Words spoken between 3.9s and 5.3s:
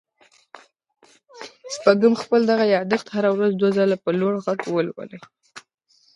په لوړ غږ ولولئ.